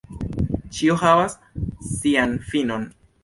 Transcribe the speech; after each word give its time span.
Ĉio 0.77 0.95
havas 1.01 1.35
sian 1.91 2.35
finon. 2.49 2.89